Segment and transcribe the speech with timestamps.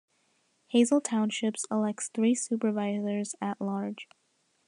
[0.73, 4.09] Hazle Township elects three supervisors at-large.